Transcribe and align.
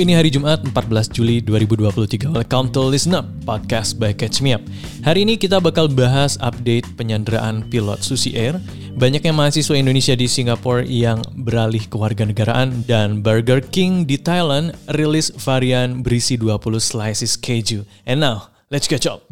ini 0.00 0.16
hari 0.16 0.32
Jumat 0.32 0.64
14 0.64 1.12
Juli 1.12 1.44
2023. 1.44 2.32
Welcome 2.32 2.72
to 2.72 2.80
Listen 2.88 3.12
Up, 3.12 3.28
podcast 3.44 4.00
by 4.00 4.16
Catch 4.16 4.40
Me 4.40 4.56
Up. 4.56 4.64
Hari 5.04 5.28
ini 5.28 5.36
kita 5.36 5.60
bakal 5.60 5.92
bahas 5.92 6.40
update 6.40 6.88
penyanderaan 6.96 7.68
pilot 7.68 8.00
Susi 8.00 8.32
Air, 8.32 8.56
banyaknya 8.96 9.36
mahasiswa 9.36 9.76
Indonesia 9.76 10.16
di 10.16 10.24
Singapura 10.24 10.88
yang 10.88 11.20
beralih 11.44 11.84
ke 11.84 12.00
warga 12.00 12.24
negaraan, 12.24 12.80
dan 12.88 13.20
Burger 13.20 13.60
King 13.60 14.08
di 14.08 14.16
Thailand 14.16 14.72
rilis 14.96 15.28
varian 15.36 16.00
berisi 16.00 16.40
20 16.40 16.80
slices 16.80 17.36
keju. 17.36 17.84
And 18.08 18.24
now, 18.24 18.48
let's 18.72 18.88
catch 18.88 19.04
up. 19.04 19.28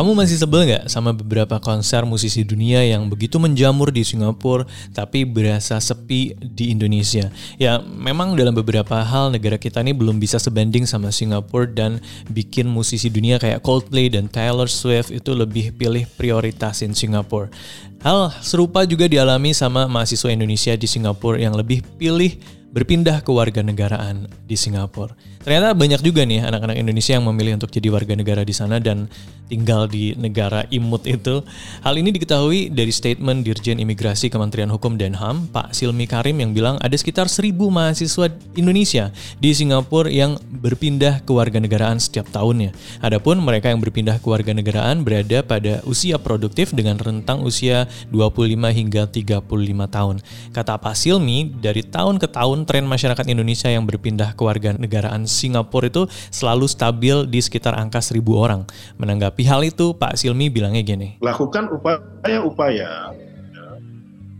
Kamu 0.00 0.16
masih 0.16 0.40
sebel 0.40 0.64
nggak 0.64 0.88
sama 0.88 1.12
beberapa 1.12 1.60
konser 1.60 2.08
musisi 2.08 2.40
dunia 2.40 2.80
yang 2.80 3.12
begitu 3.12 3.36
menjamur 3.36 3.92
di 3.92 4.00
Singapura 4.00 4.64
tapi 4.96 5.28
berasa 5.28 5.76
sepi 5.76 6.40
di 6.40 6.72
Indonesia? 6.72 7.28
Ya 7.60 7.84
memang 7.84 8.32
dalam 8.32 8.56
beberapa 8.56 8.96
hal 8.96 9.28
negara 9.28 9.60
kita 9.60 9.84
ini 9.84 9.92
belum 9.92 10.16
bisa 10.16 10.40
sebanding 10.40 10.88
sama 10.88 11.12
Singapura 11.12 11.68
dan 11.68 12.00
bikin 12.32 12.64
musisi 12.64 13.12
dunia 13.12 13.36
kayak 13.36 13.60
Coldplay 13.60 14.08
dan 14.08 14.32
Taylor 14.32 14.72
Swift 14.72 15.12
itu 15.12 15.36
lebih 15.36 15.76
pilih 15.76 16.08
prioritasin 16.16 16.96
Singapura. 16.96 17.52
Hal 18.00 18.32
serupa 18.40 18.88
juga 18.88 19.04
dialami 19.04 19.52
sama 19.52 19.84
mahasiswa 19.84 20.32
Indonesia 20.32 20.72
di 20.72 20.88
Singapura 20.88 21.36
yang 21.36 21.52
lebih 21.52 21.84
pilih 22.00 22.32
berpindah 22.72 23.20
ke 23.20 23.28
warga 23.28 23.60
negaraan 23.60 24.24
di 24.48 24.56
Singapura. 24.56 25.12
Ternyata 25.40 25.72
banyak 25.72 26.00
juga 26.04 26.24
nih 26.24 26.44
anak-anak 26.44 26.76
Indonesia 26.76 27.16
yang 27.16 27.24
memilih 27.26 27.56
untuk 27.60 27.72
jadi 27.72 27.88
warga 27.88 28.12
negara 28.12 28.44
di 28.44 28.52
sana 28.52 28.78
dan 28.78 29.08
tinggal 29.50 29.90
di 29.90 30.14
negara 30.14 30.62
imut 30.70 31.02
itu. 31.10 31.42
Hal 31.82 31.98
ini 31.98 32.14
diketahui 32.14 32.70
dari 32.70 32.94
statement 32.94 33.42
Dirjen 33.42 33.82
Imigrasi 33.82 34.30
Kementerian 34.30 34.70
Hukum 34.70 34.94
dan 34.94 35.18
HAM, 35.18 35.50
Pak 35.50 35.74
Silmi 35.74 36.06
Karim 36.06 36.38
yang 36.38 36.54
bilang 36.54 36.78
ada 36.78 36.94
sekitar 36.94 37.26
seribu 37.26 37.66
mahasiswa 37.74 38.30
Indonesia 38.54 39.10
di 39.42 39.50
Singapura 39.50 40.06
yang 40.06 40.38
berpindah 40.62 41.26
ke 41.26 41.32
warga 41.34 41.58
negaraan 41.58 41.98
setiap 41.98 42.30
tahunnya. 42.30 42.70
Adapun 43.02 43.42
mereka 43.42 43.74
yang 43.74 43.82
berpindah 43.82 44.22
ke 44.22 44.26
warga 44.30 44.54
negaraan 44.54 45.02
berada 45.02 45.42
pada 45.42 45.82
usia 45.90 46.22
produktif 46.22 46.70
dengan 46.70 46.94
rentang 47.02 47.42
usia 47.42 47.89
25 48.12 48.70
hingga 48.70 49.02
35 49.10 49.46
tahun. 49.90 50.16
Kata 50.50 50.78
Pak 50.80 50.94
Silmi, 50.96 51.50
dari 51.60 51.84
tahun 51.84 52.16
ke 52.16 52.30
tahun 52.30 52.64
tren 52.64 52.86
masyarakat 52.86 53.26
Indonesia 53.28 53.68
yang 53.70 53.84
berpindah 53.86 54.32
ke 54.34 54.42
warga 54.42 54.74
negaraan 54.74 55.26
Singapura 55.26 55.90
itu 55.90 56.06
selalu 56.30 56.66
stabil 56.66 57.26
di 57.28 57.40
sekitar 57.42 57.76
angka 57.76 58.00
seribu 58.00 58.38
orang. 58.38 58.66
Menanggapi 58.96 59.42
hal 59.46 59.64
itu, 59.66 59.92
Pak 59.96 60.16
Silmi 60.16 60.48
bilangnya 60.48 60.82
gini. 60.82 61.20
Lakukan 61.20 61.68
upaya-upaya 61.70 63.14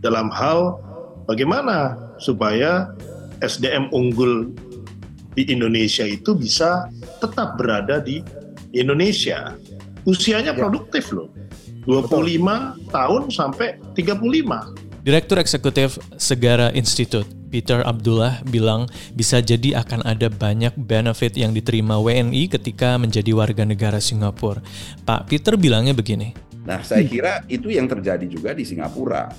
dalam 0.01 0.33
hal 0.33 0.81
bagaimana 1.29 1.95
supaya 2.17 2.89
SDM 3.41 3.89
unggul 3.93 4.53
di 5.37 5.47
Indonesia 5.47 6.03
itu 6.03 6.35
bisa 6.35 6.89
tetap 7.21 7.55
berada 7.55 8.01
di 8.03 8.19
Indonesia. 8.75 9.55
Usianya 10.03 10.53
ya. 10.53 10.57
produktif 10.57 11.13
loh. 11.13 11.29
25 11.85 11.89
Betul. 11.89 12.61
tahun 12.93 13.21
sampai 13.33 13.67
35. 13.97 15.01
Direktur 15.01 15.41
Eksekutif 15.41 15.97
Segara 16.21 16.69
Institute 16.77 17.25
Peter 17.51 17.83
Abdullah 17.83 18.39
bilang 18.47 18.87
bisa 19.11 19.43
jadi 19.43 19.83
akan 19.83 20.07
ada 20.07 20.31
banyak 20.31 20.71
benefit 20.79 21.35
yang 21.35 21.51
diterima 21.51 21.99
WNI 21.99 22.47
ketika 22.47 22.95
menjadi 22.95 23.35
warga 23.35 23.67
negara 23.67 23.99
Singapura. 23.99 24.63
Pak 25.03 25.27
Peter 25.27 25.59
bilangnya 25.59 25.91
begini. 25.91 26.31
Nah, 26.61 26.85
saya 26.85 27.01
kira 27.03 27.41
itu 27.49 27.73
yang 27.73 27.89
terjadi 27.89 28.23
juga 28.29 28.53
di 28.53 28.61
Singapura. 28.61 29.33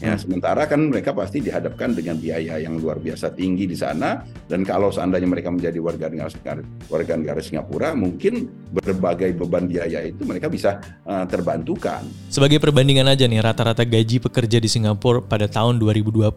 Ya, 0.00 0.16
hmm. 0.16 0.20
sementara 0.24 0.64
kan 0.64 0.80
mereka 0.88 1.12
pasti 1.12 1.44
dihadapkan 1.44 1.92
dengan 1.92 2.16
biaya 2.16 2.56
yang 2.56 2.80
luar 2.80 2.96
biasa 2.96 3.36
tinggi 3.36 3.68
di 3.68 3.76
sana 3.76 4.24
dan 4.48 4.64
kalau 4.64 4.88
seandainya 4.88 5.28
mereka 5.28 5.52
menjadi 5.52 5.76
warga 5.76 6.08
negara 6.08 6.64
warga 6.88 7.14
negara 7.20 7.40
Singapura 7.44 7.92
mungkin 7.92 8.48
berbagai 8.72 9.36
beban 9.36 9.68
biaya 9.68 10.08
itu 10.08 10.24
mereka 10.24 10.48
bisa 10.48 10.80
uh, 11.04 11.28
terbantukan. 11.28 12.00
Sebagai 12.32 12.56
perbandingan 12.64 13.12
aja 13.12 13.28
nih 13.28 13.44
rata-rata 13.44 13.84
gaji 13.84 14.24
pekerja 14.24 14.56
di 14.56 14.72
Singapura 14.72 15.20
pada 15.20 15.44
tahun 15.44 15.76
2022 15.76 16.32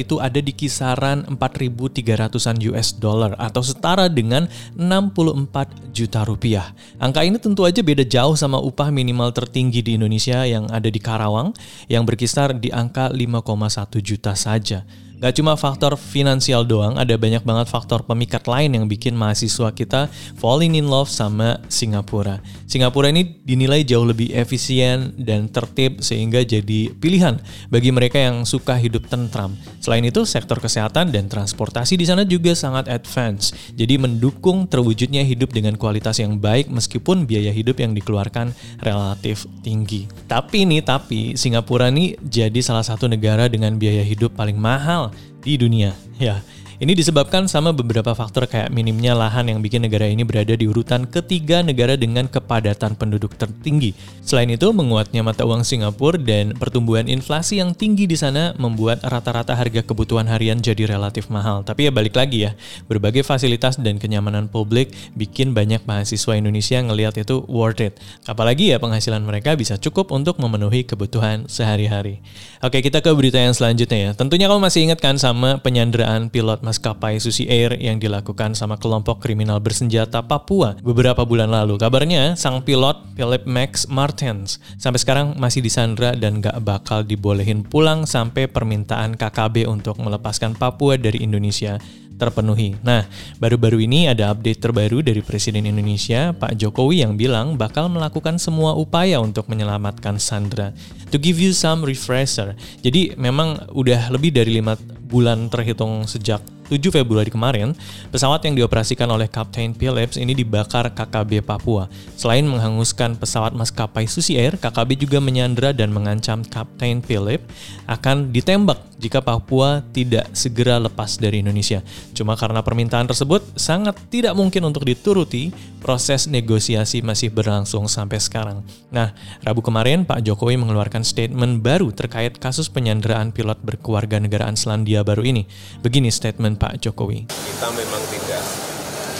itu 0.00 0.16
ada 0.16 0.40
di 0.40 0.56
kisaran 0.56 1.28
4.300-an 1.36 2.56
US 2.72 2.96
dollar 2.96 3.36
atau 3.36 3.60
setara 3.60 4.08
dengan 4.08 4.48
64 4.80 5.92
juta 5.92 6.24
rupiah. 6.24 6.72
Angka 6.96 7.28
ini 7.28 7.36
tentu 7.36 7.68
aja 7.68 7.84
beda 7.84 8.08
jauh 8.08 8.40
sama 8.40 8.56
upah 8.56 8.88
minimal 8.88 9.36
tertinggi 9.36 9.84
di 9.84 10.00
Indonesia 10.00 10.48
yang 10.48 10.64
ada 10.72 10.88
di 10.88 10.96
Karawang 10.96 11.52
yang 11.92 12.08
berkisar 12.08 12.56
di 12.56 12.72
angka 12.72 13.01
5,1 13.08 14.02
juta 14.02 14.34
saja. 14.36 14.84
Gak 15.22 15.38
cuma 15.38 15.54
faktor 15.54 15.94
finansial 15.94 16.66
doang, 16.66 16.98
ada 16.98 17.14
banyak 17.14 17.46
banget 17.46 17.70
faktor 17.70 18.02
pemikat 18.02 18.42
lain 18.50 18.74
yang 18.74 18.90
bikin 18.90 19.14
mahasiswa 19.14 19.70
kita 19.70 20.10
falling 20.34 20.74
in 20.74 20.90
love 20.90 21.06
sama 21.06 21.62
Singapura. 21.70 22.42
Singapura 22.66 23.06
ini 23.14 23.38
dinilai 23.46 23.86
jauh 23.86 24.02
lebih 24.02 24.34
efisien 24.34 25.14
dan 25.14 25.46
tertib 25.46 26.02
sehingga 26.02 26.42
jadi 26.42 26.90
pilihan 26.98 27.38
bagi 27.70 27.94
mereka 27.94 28.18
yang 28.18 28.42
suka 28.42 28.74
hidup 28.74 29.06
tentram. 29.06 29.54
Selain 29.78 30.02
itu, 30.02 30.26
sektor 30.26 30.58
kesehatan 30.58 31.14
dan 31.14 31.30
transportasi 31.30 31.94
di 31.94 32.02
sana 32.02 32.26
juga 32.26 32.50
sangat 32.58 32.90
advance. 32.90 33.54
Jadi 33.78 34.02
mendukung 34.02 34.66
terwujudnya 34.66 35.22
hidup 35.22 35.54
dengan 35.54 35.78
kualitas 35.78 36.18
yang 36.18 36.42
baik 36.42 36.66
meskipun 36.66 37.30
biaya 37.30 37.54
hidup 37.54 37.78
yang 37.78 37.94
dikeluarkan 37.94 38.50
relatif 38.82 39.46
tinggi. 39.62 40.10
Tapi 40.26 40.66
nih, 40.66 40.82
tapi 40.82 41.38
Singapura 41.38 41.94
ini 41.94 42.18
jadi 42.18 42.58
salah 42.58 42.82
satu 42.82 43.06
negara 43.06 43.46
dengan 43.46 43.78
biaya 43.78 44.02
hidup 44.02 44.34
paling 44.34 44.58
mahal 44.58 45.11
di 45.42 45.58
dunia. 45.58 45.92
Ya, 46.18 46.40
ini 46.82 46.98
disebabkan 46.98 47.46
sama 47.46 47.70
beberapa 47.70 48.10
faktor 48.10 48.50
kayak 48.50 48.74
minimnya 48.74 49.14
lahan 49.14 49.46
yang 49.46 49.62
bikin 49.62 49.86
negara 49.86 50.10
ini 50.10 50.26
berada 50.26 50.50
di 50.58 50.66
urutan 50.66 51.06
ketiga 51.06 51.62
negara 51.62 51.94
dengan 51.94 52.26
kepadatan 52.26 52.98
penduduk 52.98 53.38
tertinggi. 53.38 53.94
Selain 54.26 54.50
itu, 54.50 54.66
menguatnya 54.74 55.22
mata 55.22 55.46
uang 55.46 55.62
Singapura 55.62 56.18
dan 56.18 56.58
pertumbuhan 56.58 57.06
inflasi 57.06 57.62
yang 57.62 57.70
tinggi 57.70 58.10
di 58.10 58.18
sana 58.18 58.58
membuat 58.58 58.98
rata-rata 59.06 59.54
harga 59.54 59.86
kebutuhan 59.86 60.26
harian 60.26 60.58
jadi 60.58 60.90
relatif 60.90 61.30
mahal. 61.30 61.62
Tapi 61.62 61.86
ya 61.86 61.94
balik 61.94 62.18
lagi 62.18 62.50
ya, 62.50 62.58
berbagai 62.90 63.22
fasilitas 63.22 63.78
dan 63.78 64.02
kenyamanan 64.02 64.50
publik 64.50 64.90
bikin 65.14 65.54
banyak 65.54 65.86
mahasiswa 65.86 66.34
Indonesia 66.34 66.82
ngelihat 66.82 67.14
itu 67.14 67.46
worth 67.46 67.78
it. 67.78 67.94
Apalagi 68.26 68.74
ya 68.74 68.82
penghasilan 68.82 69.22
mereka 69.22 69.54
bisa 69.54 69.78
cukup 69.78 70.10
untuk 70.10 70.42
memenuhi 70.42 70.82
kebutuhan 70.82 71.46
sehari-hari. 71.46 72.18
Oke, 72.58 72.82
kita 72.82 72.98
ke 72.98 73.14
berita 73.14 73.38
yang 73.38 73.54
selanjutnya 73.54 73.98
ya. 73.98 74.10
Tentunya 74.18 74.50
kamu 74.50 74.58
masih 74.58 74.90
ingat 74.90 74.98
kan 74.98 75.14
sama 75.14 75.62
penyanderaan 75.62 76.26
pilot 76.26 76.71
maskapai 76.72 77.20
Susi 77.20 77.44
Air 77.52 77.76
yang 77.76 78.00
dilakukan 78.00 78.56
sama 78.56 78.80
kelompok 78.80 79.20
kriminal 79.20 79.60
bersenjata 79.60 80.24
Papua 80.24 80.80
beberapa 80.80 81.20
bulan 81.28 81.52
lalu. 81.52 81.76
Kabarnya, 81.76 82.32
sang 82.32 82.64
pilot 82.64 82.96
Philip 83.12 83.44
Max 83.44 83.84
Martens 83.92 84.56
sampai 84.80 84.96
sekarang 84.96 85.36
masih 85.36 85.60
disandra 85.60 86.16
dan 86.16 86.40
gak 86.40 86.56
bakal 86.64 87.04
dibolehin 87.04 87.60
pulang 87.60 88.08
sampai 88.08 88.48
permintaan 88.48 89.20
KKB 89.20 89.68
untuk 89.68 90.00
melepaskan 90.00 90.56
Papua 90.56 90.96
dari 90.96 91.20
Indonesia 91.20 91.76
terpenuhi. 92.16 92.78
Nah, 92.86 93.02
baru-baru 93.42 93.82
ini 93.82 94.06
ada 94.06 94.30
update 94.30 94.62
terbaru 94.62 95.02
dari 95.02 95.18
Presiden 95.20 95.66
Indonesia, 95.66 96.30
Pak 96.30 96.54
Jokowi 96.54 97.02
yang 97.02 97.18
bilang 97.18 97.58
bakal 97.58 97.90
melakukan 97.90 98.38
semua 98.38 98.78
upaya 98.78 99.18
untuk 99.18 99.50
menyelamatkan 99.50 100.22
Sandra. 100.22 100.70
To 101.10 101.18
give 101.18 101.42
you 101.42 101.50
some 101.50 101.82
refresher, 101.82 102.54
jadi 102.80 103.18
memang 103.18 103.68
udah 103.74 104.14
lebih 104.14 104.30
dari 104.30 104.62
lima 104.62 104.78
bulan 105.12 105.50
terhitung 105.52 106.08
sejak 106.08 106.40
7 106.68 106.78
Februari 106.92 107.30
kemarin, 107.30 107.74
pesawat 108.10 108.44
yang 108.46 108.54
dioperasikan 108.58 109.08
oleh 109.10 109.30
Kapten 109.30 109.74
Phillips 109.74 110.18
ini 110.18 110.34
dibakar 110.36 110.90
KKB 110.92 111.42
Papua. 111.46 111.86
Selain 112.18 112.44
menghanguskan 112.44 113.16
pesawat 113.16 113.54
maskapai 113.56 114.10
Susi 114.10 114.36
Air, 114.36 114.60
KKB 114.60 114.98
juga 115.00 115.18
menyandra 115.22 115.70
dan 115.70 115.94
mengancam 115.94 116.42
Kapten 116.44 117.00
Phillips 117.00 117.46
akan 117.88 118.30
ditembak 118.34 118.92
jika 119.02 119.18
Papua 119.18 119.82
tidak 119.90 120.30
segera 120.36 120.78
lepas 120.78 121.18
dari 121.18 121.42
Indonesia. 121.42 121.82
Cuma 122.14 122.38
karena 122.38 122.62
permintaan 122.62 123.10
tersebut 123.10 123.42
sangat 123.58 123.98
tidak 124.12 124.38
mungkin 124.38 124.62
untuk 124.62 124.86
dituruti, 124.86 125.50
proses 125.82 126.30
negosiasi 126.30 127.02
masih 127.02 127.34
berlangsung 127.34 127.90
sampai 127.90 128.22
sekarang. 128.22 128.62
Nah, 128.94 129.10
Rabu 129.42 129.64
kemarin 129.64 130.06
Pak 130.06 130.22
Jokowi 130.22 130.54
mengeluarkan 130.54 131.02
statement 131.02 131.58
baru 131.64 131.90
terkait 131.90 132.38
kasus 132.38 132.70
penyanderaan 132.70 133.34
pilot 133.34 133.58
berkeluarga 133.66 134.22
negaraan 134.22 134.54
Selandia 134.54 135.02
Baru 135.02 135.26
ini. 135.26 135.50
Begini 135.82 136.12
statement 136.14 136.51
Pak 136.56 136.80
Jokowi. 136.82 137.28
Kita 137.28 137.68
memang 137.72 138.02
tidak 138.10 138.44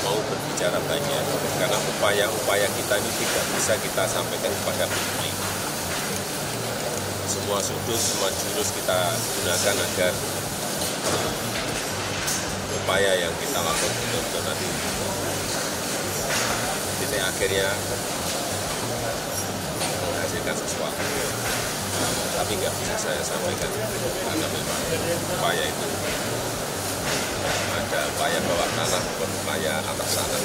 mau 0.03 0.19
berbicara 0.19 0.79
banyak 0.83 1.25
karena 1.63 1.79
upaya-upaya 1.79 2.67
kita 2.75 2.95
ini 2.99 3.11
tidak 3.23 3.45
bisa 3.55 3.75
kita 3.79 4.03
sampaikan 4.09 4.53
kepada 4.63 4.85
publik. 4.91 5.35
Semua 7.31 7.59
sudut, 7.63 8.01
semua 8.01 8.29
jurus 8.35 8.71
kita 8.77 8.99
gunakan 9.17 9.77
agar 9.79 10.13
upaya 12.83 13.13
yang 13.15 13.35
kita 13.39 13.59
lakukan 13.63 13.93
betul-betul 13.95 14.43
nanti 14.43 14.69
titik 16.99 17.23
akhirnya 17.23 17.69
menghasilkan 20.03 20.57
sesuatu 20.59 21.05
tapi 22.33 22.53
nggak 22.59 22.75
bisa 22.75 22.95
saya 22.99 23.23
sampaikan 23.23 23.71
karena 23.71 24.47
memang 24.51 24.81
upaya 25.39 25.63
itu 25.63 25.87
ada 27.93 28.09
upaya 28.09 28.39
bawah 28.41 28.69
tanah 28.73 29.03
upaya 29.21 29.73
atas 29.85 30.09
sana. 30.17 30.39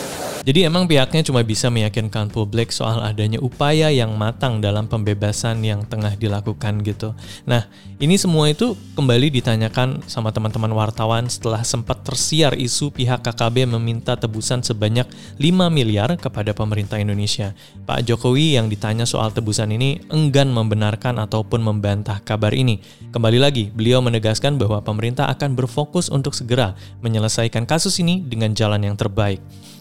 Jadi 0.47 0.63
emang 0.63 0.88
pihaknya 0.88 1.27
cuma 1.27 1.44
bisa 1.44 1.67
meyakinkan 1.67 2.31
publik 2.31 2.71
soal 2.71 3.03
adanya 3.03 3.35
upaya 3.44 3.91
yang 3.91 4.15
matang 4.15 4.63
dalam 4.63 4.88
pembebasan 4.88 5.59
yang 5.59 5.83
tengah 5.83 6.15
dilakukan 6.15 6.88
gitu. 6.88 7.11
Nah, 7.44 7.67
ini 7.99 8.15
semua 8.15 8.47
itu 8.47 8.79
kembali 8.95 9.27
ditanyakan 9.27 10.07
sama 10.07 10.31
teman-teman 10.31 10.71
wartawan 10.71 11.27
setelah 11.27 11.67
sempat 11.67 11.99
tersiar 12.07 12.55
isu 12.55 12.95
pihak 12.95 13.27
KKB 13.27 13.67
meminta 13.67 14.15
tebusan 14.15 14.63
sebanyak 14.63 15.03
5 15.35 15.67
miliar 15.67 16.15
kepada 16.15 16.55
pemerintah 16.55 16.95
Indonesia. 16.95 17.51
Pak 17.83 18.07
Jokowi 18.07 18.55
yang 18.55 18.71
ditanya 18.71 19.03
soal 19.03 19.35
tebusan 19.35 19.67
ini 19.75 20.00
enggan 20.07 20.47
membenarkan 20.47 21.19
ataupun 21.27 21.59
membantah 21.59 22.23
kabar 22.23 22.55
ini. 22.55 22.79
Kembali 23.11 23.35
lagi, 23.35 23.67
beliau 23.67 24.00
menegaskan 24.00 24.55
bahwa 24.55 24.79
pemerintah 24.79 25.27
akan 25.27 25.59
berfokus 25.59 26.07
untuk 26.07 26.31
segera 26.31 26.71
menyelesaikan 27.03 27.27
kasus 27.69 28.01
ini 28.01 28.25
dengan 28.25 28.57
jalan 28.57 28.81
yang 28.81 28.98
terbaik. 28.98 29.38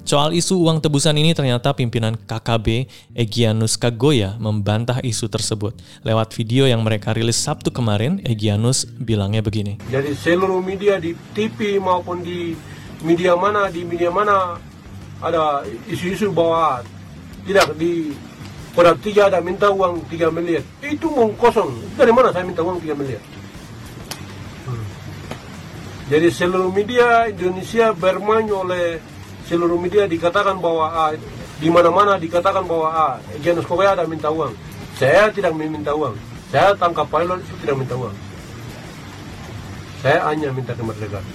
Soal 0.06 0.36
isu 0.38 0.62
uang 0.62 0.78
tebusan 0.78 1.18
ini 1.18 1.34
ternyata 1.34 1.74
pimpinan 1.74 2.14
KKB 2.14 2.86
Egyanus 3.16 3.74
Kagoya 3.74 4.38
membantah 4.38 5.02
isu 5.02 5.26
tersebut. 5.26 5.74
Lewat 6.06 6.30
video 6.36 6.68
yang 6.68 6.84
mereka 6.86 7.10
rilis 7.10 7.40
Sabtu 7.40 7.74
kemarin, 7.74 8.22
Egyanus 8.22 8.86
bilangnya 8.86 9.42
begini. 9.42 9.82
Jadi 9.90 10.14
seluruh 10.14 10.62
media 10.62 11.02
di 11.02 11.16
TV 11.34 11.82
maupun 11.82 12.22
di 12.22 12.54
media 13.02 13.34
mana 13.34 13.66
di 13.66 13.82
media 13.82 14.12
mana 14.14 14.62
ada 15.18 15.66
isu-isu 15.90 16.30
bahwa 16.30 16.86
tidak 17.42 17.74
di 17.74 18.14
pada 18.76 18.92
tiga 18.94 19.32
ada 19.32 19.40
minta 19.40 19.72
uang 19.72 20.04
3 20.04 20.28
miliar 20.30 20.60
itu 20.84 21.08
mau 21.08 21.32
kosong 21.32 21.72
dari 21.96 22.12
mana 22.12 22.28
saya 22.28 22.44
minta 22.44 22.60
uang 22.60 22.76
3 22.78 22.92
miliar. 22.92 23.35
Jadi 26.06 26.30
seluruh 26.30 26.70
media 26.70 27.26
Indonesia 27.26 27.90
bermain 27.90 28.46
oleh 28.46 29.02
seluruh 29.50 29.74
media 29.74 30.06
dikatakan 30.06 30.54
bahwa 30.62 30.86
ah, 30.86 31.10
di 31.58 31.66
mana-mana 31.66 32.14
dikatakan 32.14 32.62
bahwa 32.62 32.88
ah, 32.94 33.14
Janus 33.42 33.66
Korea 33.66 33.98
ada 33.98 34.06
minta 34.06 34.30
uang. 34.30 34.54
Saya 34.94 35.28
tidak 35.34 35.50
meminta 35.58 35.90
uang. 35.92 36.14
Saya 36.54 36.72
tangkap 36.78 37.10
pilot 37.10 37.42
itu 37.42 37.54
tidak 37.66 37.76
minta 37.82 37.94
uang. 37.98 38.14
Saya 39.98 40.18
hanya 40.30 40.48
minta 40.54 40.72
kemerdekaan. 40.78 41.26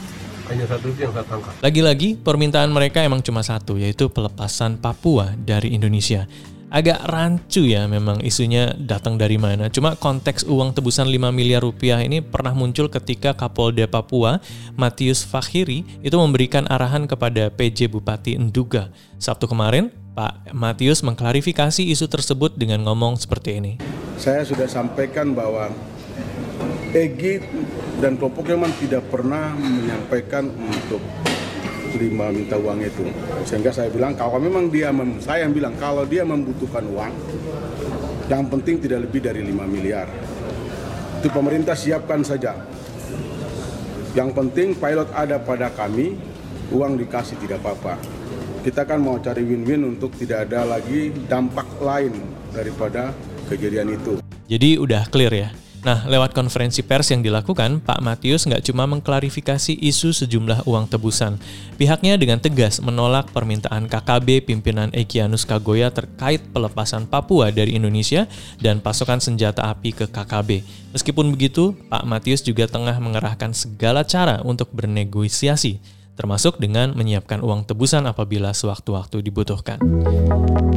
Hanya 0.48 0.66
satu 0.68 0.88
itu 0.88 1.00
yang 1.04 1.14
saya 1.14 1.28
tangkap. 1.28 1.54
Lagi-lagi, 1.60 2.16
permintaan 2.16 2.72
mereka 2.72 3.04
emang 3.04 3.20
cuma 3.20 3.44
satu, 3.44 3.76
yaitu 3.76 4.08
pelepasan 4.08 4.80
Papua 4.80 5.36
dari 5.36 5.76
Indonesia. 5.76 6.26
Agak 6.72 7.04
rancu 7.04 7.68
ya 7.68 7.84
memang 7.84 8.24
isunya 8.24 8.72
datang 8.80 9.20
dari 9.20 9.36
mana. 9.36 9.68
Cuma 9.68 10.00
konteks 10.00 10.48
uang 10.48 10.72
tebusan 10.72 11.12
5 11.12 11.28
miliar 11.36 11.60
rupiah 11.60 12.00
ini 12.00 12.24
pernah 12.24 12.56
muncul 12.56 12.88
ketika 12.88 13.36
Kapolda 13.36 13.92
Papua, 13.92 14.40
Matius 14.80 15.28
Fakhiri, 15.28 15.84
itu 16.00 16.16
memberikan 16.16 16.64
arahan 16.72 17.12
kepada 17.12 17.52
PJ 17.52 17.92
Bupati 17.92 18.40
Nduga. 18.40 18.88
Sabtu 19.20 19.52
kemarin, 19.52 19.92
Pak 20.16 20.56
Matius 20.56 21.04
mengklarifikasi 21.04 21.84
isu 21.92 22.08
tersebut 22.08 22.56
dengan 22.56 22.88
ngomong 22.88 23.20
seperti 23.20 23.60
ini. 23.60 23.74
Saya 24.16 24.48
sudah 24.48 24.72
sampaikan 24.72 25.36
bahwa 25.36 25.76
Egi 26.96 27.44
dan 28.00 28.16
kelompoknya 28.16 28.56
memang 28.56 28.76
tidak 28.80 29.04
pernah 29.12 29.52
menyampaikan 29.60 30.48
untuk 30.56 31.04
lima 31.96 32.32
minta 32.32 32.56
uang 32.56 32.80
itu. 32.84 33.06
Sehingga 33.44 33.72
saya 33.74 33.92
bilang 33.92 34.16
kalau 34.16 34.40
memang 34.40 34.68
dia 34.72 34.92
mem, 34.92 35.20
saya 35.20 35.48
yang 35.48 35.54
bilang 35.56 35.76
kalau 35.80 36.08
dia 36.08 36.24
membutuhkan 36.24 36.86
uang, 36.88 37.14
yang 38.32 38.48
penting 38.48 38.80
tidak 38.80 39.08
lebih 39.10 39.20
dari 39.20 39.44
5 39.44 39.68
miliar. 39.68 40.08
Itu 41.20 41.28
pemerintah 41.30 41.76
siapkan 41.76 42.24
saja. 42.24 42.56
Yang 44.16 44.30
penting 44.36 44.76
pilot 44.76 45.12
ada 45.12 45.40
pada 45.40 45.68
kami, 45.72 46.16
uang 46.72 46.96
dikasih 47.00 47.36
tidak 47.44 47.60
apa-apa. 47.64 48.00
Kita 48.62 48.86
kan 48.86 49.02
mau 49.02 49.18
cari 49.18 49.42
win-win 49.42 49.84
untuk 49.84 50.14
tidak 50.16 50.48
ada 50.48 50.64
lagi 50.78 51.10
dampak 51.28 51.66
lain 51.82 52.14
daripada 52.54 53.12
kejadian 53.50 53.98
itu. 53.98 54.22
Jadi 54.48 54.78
udah 54.78 55.08
clear 55.10 55.34
ya. 55.34 55.50
Nah, 55.82 56.06
lewat 56.06 56.38
konferensi 56.38 56.86
pers 56.86 57.10
yang 57.10 57.26
dilakukan, 57.26 57.82
Pak 57.82 58.06
Matius 58.06 58.46
nggak 58.46 58.70
cuma 58.70 58.86
mengklarifikasi 58.86 59.74
isu 59.82 60.14
sejumlah 60.14 60.70
uang 60.70 60.86
tebusan. 60.86 61.42
Pihaknya 61.82 62.22
dengan 62.22 62.38
tegas 62.38 62.78
menolak 62.86 63.34
permintaan 63.34 63.90
KKB 63.90 64.46
pimpinan 64.46 64.94
Egyanus 64.94 65.42
Kagoya 65.42 65.90
terkait 65.90 66.46
pelepasan 66.54 67.10
Papua 67.10 67.50
dari 67.50 67.74
Indonesia 67.74 68.30
dan 68.62 68.78
pasokan 68.78 69.18
senjata 69.18 69.74
api 69.74 69.90
ke 69.90 70.06
KKB. 70.06 70.62
Meskipun 70.94 71.34
begitu, 71.34 71.74
Pak 71.90 72.06
Matius 72.06 72.46
juga 72.46 72.70
tengah 72.70 73.02
mengerahkan 73.02 73.50
segala 73.58 74.06
cara 74.06 74.38
untuk 74.46 74.70
bernegosiasi 74.70 76.01
termasuk 76.16 76.60
dengan 76.60 76.94
menyiapkan 76.94 77.40
uang 77.42 77.66
tebusan 77.66 78.06
apabila 78.06 78.52
sewaktu-waktu 78.52 79.24
dibutuhkan. 79.24 79.80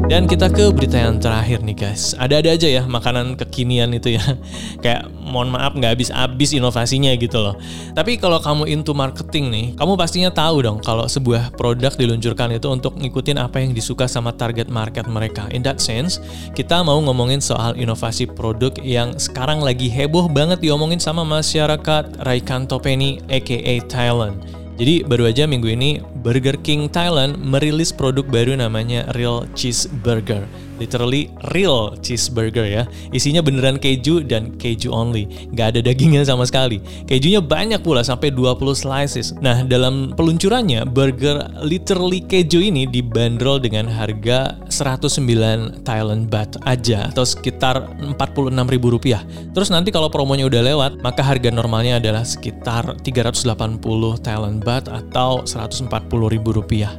Dan 0.04 0.28
kita 0.28 0.52
ke 0.52 0.68
berita 0.68 1.00
yang 1.00 1.16
terakhir 1.16 1.64
nih 1.64 1.76
guys. 1.80 2.12
Ada-ada 2.20 2.52
aja 2.52 2.68
ya 2.68 2.82
makanan 2.84 3.40
kekinian 3.40 3.88
itu 3.96 4.20
ya. 4.20 4.24
Kayak 4.84 5.08
mohon 5.16 5.48
maaf 5.48 5.72
nggak 5.72 5.96
habis-habis 5.96 6.52
inovasinya 6.52 7.08
gitu 7.16 7.40
loh. 7.40 7.56
Tapi 7.96 8.20
kalau 8.20 8.36
kamu 8.36 8.68
into 8.68 8.92
marketing 8.92 9.48
nih, 9.48 9.66
kamu 9.80 9.96
pastinya 9.96 10.28
tahu 10.28 10.60
dong 10.60 10.78
kalau 10.84 11.08
sebuah 11.08 11.56
produk 11.56 11.96
diluncurkan 11.96 12.52
itu 12.52 12.68
untuk 12.68 13.00
ngikutin 13.00 13.40
apa 13.40 13.64
yang 13.64 13.72
disuka 13.72 14.04
sama 14.04 14.36
target 14.36 14.68
market 14.68 15.08
mereka. 15.08 15.48
In 15.56 15.64
that 15.64 15.80
sense, 15.80 16.20
kita 16.52 16.84
mau 16.84 17.00
ngomongin 17.00 17.40
soal 17.40 17.72
inovasi 17.72 18.28
produk 18.28 18.76
yang 18.84 19.16
sekarang 19.16 19.64
lagi 19.64 19.88
heboh 19.88 20.28
banget 20.28 20.60
diomongin 20.60 21.00
sama 21.00 21.24
masyarakat 21.24 22.20
Raikanto 22.20 22.76
Penny 22.76 23.24
aka 23.32 23.80
Thailand. 23.88 24.63
Jadi 24.74 25.06
baru 25.06 25.30
aja 25.30 25.46
minggu 25.46 25.70
ini 25.70 26.02
Burger 26.02 26.58
King 26.58 26.90
Thailand 26.90 27.38
merilis 27.38 27.94
produk 27.94 28.26
baru 28.26 28.58
namanya 28.58 29.06
Real 29.14 29.46
Cheeseburger. 29.54 30.50
Literally 30.78 31.30
real 31.54 31.94
cheeseburger 32.02 32.66
ya. 32.66 32.82
Isinya 33.14 33.40
beneran 33.40 33.78
keju 33.78 34.26
dan 34.26 34.54
keju 34.58 34.90
only. 34.90 35.30
Nggak 35.54 35.66
ada 35.76 35.80
dagingnya 35.86 36.26
sama 36.26 36.44
sekali. 36.48 36.82
Kejunya 37.06 37.38
banyak 37.38 37.80
pula 37.82 38.02
sampai 38.02 38.34
20 38.34 38.58
slices. 38.74 39.30
Nah 39.38 39.62
dalam 39.62 40.12
peluncurannya 40.18 40.82
burger 40.88 41.62
literally 41.62 42.22
keju 42.26 42.58
ini 42.58 42.90
dibanderol 42.90 43.62
dengan 43.62 43.86
harga 43.86 44.58
109 44.68 45.86
Thailand 45.86 46.26
baht 46.26 46.58
aja 46.66 47.10
atau 47.10 47.22
sekitar 47.22 47.86
46 48.02 48.72
ribu 48.74 48.90
rupiah. 48.94 49.22
Terus 49.54 49.70
nanti 49.70 49.94
kalau 49.94 50.10
promonya 50.10 50.46
udah 50.50 50.62
lewat 50.62 50.92
maka 51.00 51.22
harga 51.22 51.54
normalnya 51.54 52.02
adalah 52.02 52.26
sekitar 52.26 52.98
380 53.00 53.78
Thailand 54.20 54.58
baht 54.62 54.90
atau 54.90 55.46
140 55.46 55.88
ribu 56.34 56.50
rupiah. 56.50 56.90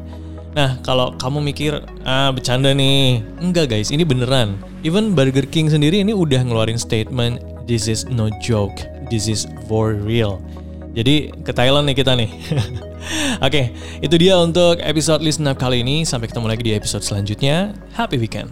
Nah, 0.56 0.80
kalau 0.88 1.12
kamu 1.20 1.52
mikir, 1.52 1.84
ah 2.08 2.32
bercanda 2.32 2.72
nih. 2.72 3.20
Enggak 3.44 3.76
guys, 3.76 3.92
ini 3.92 4.08
beneran. 4.08 4.56
Even 4.88 5.12
Burger 5.12 5.44
King 5.44 5.68
sendiri 5.68 6.00
ini 6.00 6.16
udah 6.16 6.40
ngeluarin 6.48 6.80
statement, 6.80 7.44
this 7.68 7.92
is 7.92 8.08
no 8.08 8.32
joke, 8.40 8.88
this 9.12 9.28
is 9.28 9.44
for 9.68 10.00
real. 10.00 10.40
Jadi 10.96 11.36
ke 11.44 11.52
Thailand 11.52 11.92
nih 11.92 12.00
kita 12.00 12.16
nih. 12.16 12.32
Oke, 13.46 13.76
itu 14.00 14.16
dia 14.16 14.40
untuk 14.40 14.80
episode 14.80 15.20
Listen 15.20 15.52
Up 15.52 15.60
kali 15.60 15.84
ini. 15.84 16.08
Sampai 16.08 16.32
ketemu 16.32 16.48
lagi 16.48 16.64
di 16.64 16.72
episode 16.72 17.04
selanjutnya. 17.04 17.76
Happy 17.92 18.16
weekend. 18.16 18.50